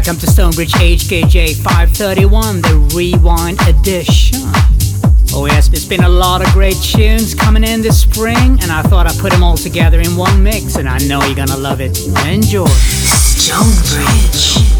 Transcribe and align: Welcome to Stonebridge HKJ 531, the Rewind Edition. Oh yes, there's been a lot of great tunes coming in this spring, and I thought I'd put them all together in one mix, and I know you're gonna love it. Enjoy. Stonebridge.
Welcome 0.00 0.20
to 0.20 0.26
Stonebridge 0.28 0.72
HKJ 0.72 1.56
531, 1.56 2.62
the 2.62 2.88
Rewind 2.96 3.60
Edition. 3.68 4.38
Oh 5.34 5.44
yes, 5.44 5.68
there's 5.68 5.86
been 5.86 6.04
a 6.04 6.08
lot 6.08 6.40
of 6.40 6.50
great 6.54 6.76
tunes 6.76 7.34
coming 7.34 7.62
in 7.62 7.82
this 7.82 8.00
spring, 8.00 8.58
and 8.62 8.72
I 8.72 8.80
thought 8.80 9.06
I'd 9.06 9.18
put 9.18 9.30
them 9.30 9.42
all 9.42 9.58
together 9.58 10.00
in 10.00 10.16
one 10.16 10.42
mix, 10.42 10.76
and 10.76 10.88
I 10.88 10.96
know 11.00 11.22
you're 11.24 11.36
gonna 11.36 11.58
love 11.58 11.82
it. 11.82 11.98
Enjoy. 12.26 12.64
Stonebridge. 13.44 14.79